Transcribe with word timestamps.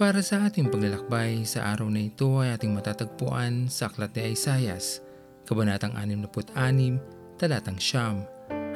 Para 0.00 0.24
sa 0.24 0.48
ating 0.48 0.72
paglalakbay 0.72 1.44
sa 1.44 1.76
araw 1.76 1.92
na 1.92 2.00
ito 2.00 2.40
ay 2.40 2.56
ating 2.56 2.72
matatagpuan 2.72 3.68
sa 3.68 3.92
Aklat 3.92 4.16
ni 4.16 4.32
Isayas, 4.32 5.04
Kabanatang 5.44 5.92
66, 5.92 6.56
Talatang 7.36 7.76
Siyam. 7.76 8.24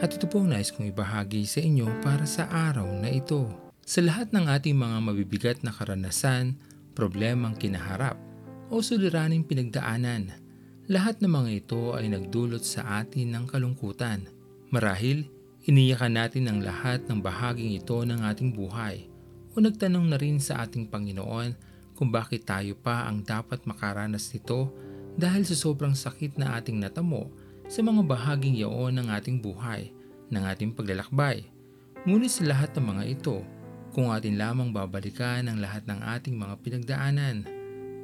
At 0.05 0.13
ito 0.13 0.29
po 0.29 0.45
ang 0.45 0.53
nais 0.53 0.69
kong 0.69 0.93
ibahagi 0.93 1.49
sa 1.49 1.65
inyo 1.65 1.89
para 2.05 2.29
sa 2.29 2.45
araw 2.53 2.85
na 3.01 3.09
ito. 3.09 3.49
Sa 3.89 4.05
lahat 4.05 4.37
ng 4.37 4.53
ating 4.53 4.77
mga 4.77 4.97
mabibigat 5.01 5.59
na 5.65 5.73
karanasan, 5.73 6.61
problemang 6.93 7.57
kinaharap, 7.57 8.21
o 8.69 8.85
suliraning 8.85 9.49
pinagdaanan, 9.49 10.29
lahat 10.93 11.25
ng 11.25 11.33
mga 11.33 11.51
ito 11.57 11.97
ay 11.97 12.13
nagdulot 12.13 12.61
sa 12.61 13.01
atin 13.01 13.33
ng 13.33 13.49
kalungkutan. 13.49 14.29
Marahil, 14.69 15.25
iniyakan 15.65 16.21
natin 16.21 16.53
ang 16.53 16.61
lahat 16.61 17.01
ng 17.09 17.25
bahaging 17.25 17.81
ito 17.81 17.97
ng 18.05 18.21
ating 18.29 18.53
buhay 18.53 19.14
o 19.55 19.63
nagtanong 19.63 20.11
na 20.11 20.19
rin 20.19 20.43
sa 20.43 20.67
ating 20.67 20.91
Panginoon 20.91 21.55
kung 21.95 22.11
bakit 22.11 22.45
tayo 22.45 22.75
pa 22.75 23.07
ang 23.07 23.23
dapat 23.23 23.63
makaranas 23.71 24.35
nito 24.35 24.75
dahil 25.15 25.47
sa 25.47 25.55
sobrang 25.55 25.95
sakit 25.95 26.35
na 26.43 26.59
ating 26.59 26.83
natamo 26.83 27.31
sa 27.71 27.81
mga 27.81 28.03
bahaging 28.03 28.59
yaon 28.59 28.99
ng 28.99 29.09
ating 29.15 29.39
buhay, 29.39 29.95
ng 30.29 30.43
ating 30.43 30.75
paglalakbay. 30.75 31.47
Ngunit 32.05 32.35
sa 32.35 32.45
lahat 32.45 32.75
ng 32.77 32.85
mga 32.85 33.05
ito, 33.09 33.37
kung 33.95 34.11
atin 34.11 34.35
lamang 34.35 34.75
babalikan 34.75 35.47
ang 35.47 35.63
lahat 35.63 35.87
ng 35.87 36.03
ating 36.03 36.35
mga 36.35 36.55
pinagdaanan, 36.61 37.47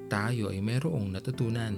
tayo 0.06 0.54
ay 0.54 0.62
mayroong 0.62 1.10
natutunan. 1.10 1.74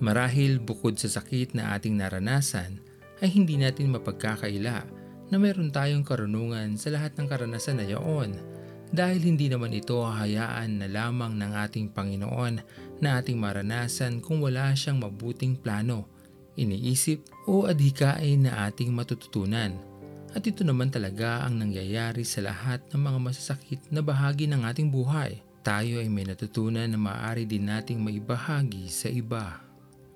Marahil 0.00 0.62
bukod 0.62 0.96
sa 0.96 1.10
sakit 1.10 1.58
na 1.58 1.74
ating 1.76 1.98
naranasan, 1.98 2.80
ay 3.20 3.28
hindi 3.28 3.60
natin 3.60 3.92
mapagkakaila 3.92 4.86
na 5.28 5.36
mayroon 5.36 5.68
tayong 5.68 6.06
karunungan 6.06 6.78
sa 6.80 6.88
lahat 6.88 7.12
ng 7.18 7.26
karanasan 7.28 7.82
na 7.82 7.86
yaon 7.86 8.32
dahil 8.90 9.22
hindi 9.22 9.46
naman 9.46 9.70
ito 9.70 10.02
hahayaan 10.02 10.82
na 10.82 10.86
lamang 10.90 11.38
ng 11.38 11.52
ating 11.54 11.94
Panginoon 11.94 12.54
na 12.98 13.22
ating 13.22 13.38
maranasan 13.38 14.18
kung 14.18 14.42
wala 14.42 14.74
siyang 14.74 14.98
mabuting 14.98 15.54
plano, 15.54 16.10
iniisip 16.58 17.22
o 17.46 17.70
adhikain 17.70 18.50
na 18.50 18.66
ating 18.66 18.90
matututunan. 18.90 19.78
At 20.30 20.46
ito 20.46 20.62
naman 20.62 20.90
talaga 20.90 21.42
ang 21.46 21.58
nangyayari 21.58 22.22
sa 22.22 22.42
lahat 22.42 22.82
ng 22.90 23.02
mga 23.02 23.18
masasakit 23.18 23.80
na 23.90 24.02
bahagi 24.02 24.46
ng 24.46 24.62
ating 24.62 24.90
buhay. 24.90 25.42
Tayo 25.62 25.98
ay 26.02 26.10
may 26.10 26.26
natutunan 26.26 26.86
na 26.86 26.98
maaari 26.98 27.46
din 27.46 27.66
nating 27.66 27.98
maibahagi 27.98 28.90
sa 28.90 29.10
iba. 29.10 29.58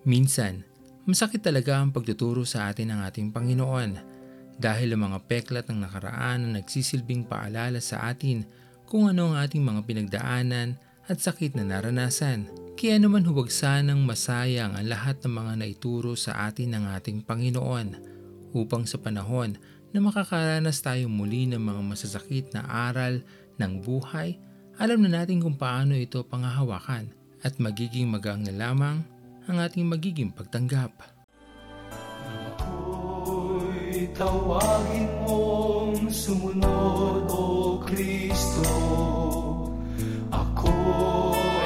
Minsan, 0.06 0.62
masakit 1.06 1.42
talaga 1.42 1.78
ang 1.78 1.90
pagtuturo 1.90 2.46
sa 2.46 2.70
atin 2.70 2.94
ng 2.94 3.00
ating 3.06 3.28
Panginoon 3.34 4.14
dahil 4.54 4.94
ang 4.94 5.10
mga 5.10 5.18
peklat 5.26 5.66
ng 5.66 5.82
nakaraan 5.82 6.46
na 6.46 6.62
nagsisilbing 6.62 7.26
paalala 7.26 7.82
sa 7.82 8.06
atin 8.06 8.46
kung 8.84 9.08
ano 9.08 9.32
ang 9.32 9.36
ating 9.40 9.64
mga 9.64 9.80
pinagdaanan 9.84 10.76
at 11.08 11.20
sakit 11.20 11.56
na 11.56 11.64
naranasan. 11.64 12.48
Kaya 12.74 12.98
naman 12.98 13.22
huwag 13.22 13.54
sanang 13.54 14.02
masayang 14.02 14.74
ang 14.74 14.86
lahat 14.88 15.22
ng 15.22 15.30
mga 15.30 15.52
naituro 15.62 16.18
sa 16.18 16.50
atin 16.50 16.74
ng 16.74 16.84
ating 16.98 17.22
Panginoon 17.22 17.88
upang 18.50 18.82
sa 18.84 18.98
panahon 18.98 19.54
na 19.94 20.02
makakaranas 20.02 20.82
tayo 20.82 21.06
muli 21.06 21.46
ng 21.46 21.62
mga 21.62 21.82
masasakit 21.86 22.50
na 22.50 22.66
aral 22.66 23.22
ng 23.62 23.72
buhay, 23.78 24.34
alam 24.74 25.06
na 25.06 25.22
natin 25.22 25.38
kung 25.38 25.54
paano 25.54 25.94
ito 25.94 26.26
pangahawakan 26.26 27.14
at 27.46 27.54
magiging 27.62 28.10
magang 28.10 28.42
na 28.42 28.50
lamang 28.50 29.06
ang 29.46 29.56
ating 29.62 29.86
magiging 29.86 30.34
pagtanggap. 30.34 30.90
Ako'y 32.58 34.10
tawagin 34.18 35.06
mong 35.22 36.10
sumunod, 36.10 37.30
O 37.30 37.53
Kristo. 37.84 38.64
Ako 40.32 40.72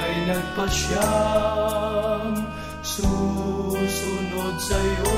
ay 0.02 0.14
nagpasyang 0.28 2.34
susunod 2.82 4.54
sa'yo 4.58 5.14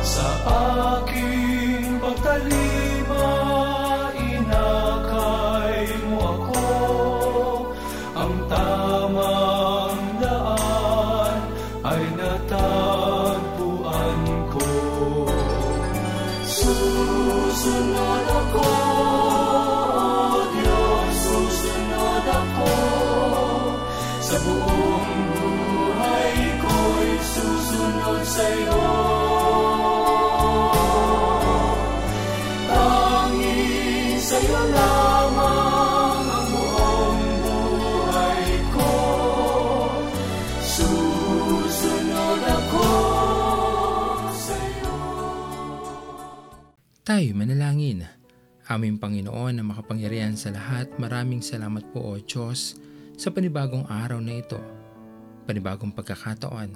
sa 0.00 0.28
aking 1.04 2.00
pagtalima. 2.00 3.28
Inakay 4.16 5.92
mo 6.08 6.18
ako 6.24 6.64
ang 8.16 8.34
tamang 8.48 10.00
daan 10.24 11.36
ay 11.84 12.00
natagpuan 12.16 14.20
ko. 14.50 14.66
Susunod 16.48 17.99
Sa 24.30 24.38
buong 24.46 25.10
buhay 25.34 26.38
susunod 27.18 28.22
sa'yo. 28.22 28.86
Tanging 32.70 34.22
sa'yo 34.22 34.60
lamang 34.70 36.22
ang 36.30 36.46
buong 36.46 37.22
buhay 37.42 38.46
ko. 38.70 38.92
Susunod 40.62 42.40
ako 42.46 42.86
sa'yo. 44.30 44.98
Tayo 47.02 47.30
manalangin. 47.34 48.06
Aming 48.70 49.02
Panginoon 49.02 49.58
na 49.58 49.66
makapangyarihan 49.66 50.38
sa 50.38 50.54
lahat, 50.54 50.86
maraming 51.02 51.42
salamat 51.42 51.82
po 51.90 52.14
o 52.14 52.22
Diyos 52.22 52.78
sa 53.20 53.28
panibagong 53.28 53.84
araw 53.84 54.16
na 54.16 54.40
ito. 54.40 54.56
Panibagong 55.44 55.92
pagkakataon, 55.92 56.72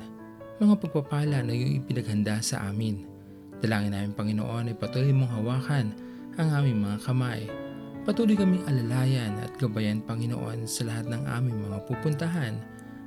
mga 0.61 0.75
pagpapala 0.77 1.41
na 1.41 1.57
iyong 1.57 1.81
ipinaghanda 1.81 2.45
sa 2.45 2.69
amin. 2.69 3.09
Dalangin 3.65 3.97
namin 3.97 4.13
Panginoon 4.13 4.69
ay 4.69 4.77
patuloy 4.77 5.09
mong 5.17 5.41
hawakan 5.41 5.97
ang 6.37 6.49
aming 6.53 6.85
mga 6.85 7.01
kamay. 7.01 7.49
Patuloy 8.05 8.37
kaming 8.37 8.61
alalayan 8.69 9.41
at 9.41 9.57
gabayan 9.57 10.05
Panginoon 10.05 10.69
sa 10.69 10.85
lahat 10.85 11.09
ng 11.09 11.25
aming 11.25 11.65
mga 11.65 11.81
pupuntahan 11.89 12.61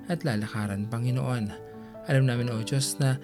at 0.09 0.26
lalakaran 0.26 0.90
Panginoon. 0.90 1.53
Alam 2.09 2.26
namin 2.26 2.50
o 2.50 2.58
Diyos 2.66 2.97
na 2.97 3.22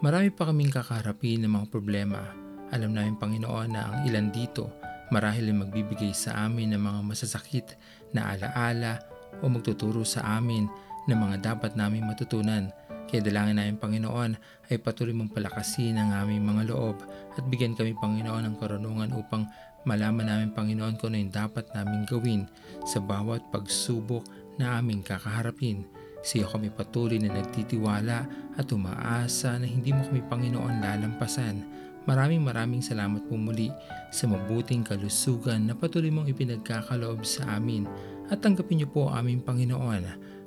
marami 0.00 0.32
pa 0.32 0.48
kaming 0.48 0.72
kakarapin 0.72 1.44
ng 1.44 1.52
mga 1.52 1.66
problema. 1.68 2.32
Alam 2.72 2.96
namin 2.96 3.20
Panginoon 3.20 3.68
na 3.76 3.92
ang 3.92 4.08
ilan 4.08 4.32
dito 4.32 4.72
marahil 5.12 5.52
ay 5.52 5.56
magbibigay 5.68 6.16
sa 6.16 6.48
amin 6.48 6.72
ng 6.72 6.80
mga 6.80 7.00
masasakit 7.02 7.76
na 8.16 8.30
alaala 8.32 9.02
o 9.38 9.46
magtuturo 9.46 10.02
sa 10.02 10.38
amin 10.38 10.66
ng 11.06 11.18
mga 11.18 11.36
dapat 11.54 11.78
namin 11.78 12.04
matutunan. 12.04 12.68
Kaya 13.10 13.26
dalangin 13.26 13.58
namin 13.58 13.78
Panginoon 13.78 14.38
ay 14.70 14.78
patuloy 14.78 15.10
mong 15.10 15.34
palakasin 15.34 15.98
ang 15.98 16.14
aming 16.14 16.46
mga 16.46 16.70
loob 16.70 17.02
at 17.34 17.42
bigyan 17.50 17.74
kami 17.74 17.94
Panginoon 17.98 18.46
ng 18.46 18.54
karunungan 18.62 19.10
upang 19.18 19.50
malaman 19.82 20.30
namin 20.30 20.50
Panginoon 20.54 20.94
kung 20.94 21.10
ano 21.10 21.26
yung 21.26 21.34
dapat 21.34 21.66
namin 21.74 22.06
gawin 22.06 22.46
sa 22.86 23.02
bawat 23.02 23.42
pagsubok 23.50 24.22
na 24.62 24.78
aming 24.78 25.02
kakaharapin. 25.02 25.82
Sa 26.20 26.38
iyo 26.38 26.46
kami 26.52 26.70
patuloy 26.70 27.18
na 27.18 27.32
nagtitiwala 27.32 28.28
at 28.54 28.66
umaasa 28.70 29.56
na 29.58 29.66
hindi 29.66 29.90
mo 29.90 30.06
kami 30.06 30.22
Panginoon 30.30 30.78
lalampasan. 30.78 31.64
Maraming 32.06 32.46
maraming 32.46 32.80
salamat 32.84 33.26
po 33.26 33.36
muli 33.36 33.72
sa 34.14 34.30
mabuting 34.30 34.86
kalusugan 34.86 35.66
na 35.66 35.74
patuloy 35.74 36.08
mong 36.14 36.30
ipinagkakaloob 36.30 37.26
sa 37.26 37.58
amin 37.58 37.84
at 38.30 38.38
tanggapin 38.38 38.80
niyo 38.80 38.88
po 38.88 39.10
aming 39.10 39.42
Panginoon 39.42 40.02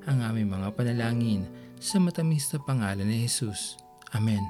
ang 0.08 0.18
aming 0.24 0.48
mga 0.48 0.72
panalangin 0.72 1.44
sa 1.84 2.00
matamis 2.00 2.48
na 2.56 2.60
pangalan 2.64 3.04
ni 3.04 3.28
Jesus. 3.28 3.76
Amen. 4.16 4.44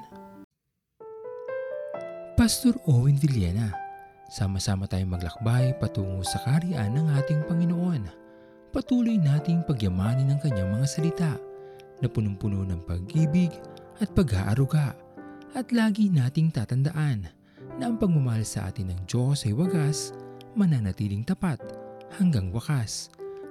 Pastor 2.38 2.78
Owen 2.90 3.18
Villena, 3.18 3.74
sama-sama 4.30 4.90
tayong 4.90 5.18
maglakbay 5.18 5.78
patungo 5.78 6.22
sa 6.26 6.42
kariyan 6.46 6.94
ng 6.94 7.08
ating 7.22 7.42
Panginoon. 7.46 8.04
Patuloy 8.74 9.22
nating 9.22 9.66
pagyamanin 9.70 10.34
ang 10.34 10.42
kanyang 10.42 10.74
mga 10.74 10.88
salita 10.90 11.34
na 12.02 12.08
punong-puno 12.10 12.66
ng 12.66 12.82
pag-ibig 12.90 13.54
at 14.02 14.10
pag-aaruga. 14.18 14.98
At 15.54 15.70
lagi 15.70 16.10
nating 16.10 16.50
tatandaan 16.50 17.30
na 17.78 17.84
ang 17.86 18.02
pagmamahal 18.02 18.42
sa 18.42 18.74
atin 18.74 18.90
ng 18.90 19.06
Diyos 19.06 19.46
ay 19.46 19.54
wagas, 19.54 20.10
mananatiling 20.58 21.22
tapat 21.22 21.62
hanggang 22.18 22.50
wakas, 22.50 23.14